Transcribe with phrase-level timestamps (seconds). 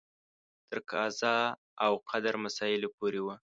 [0.69, 1.37] تر قضا
[1.85, 3.27] او قدر مسایلو پورې و.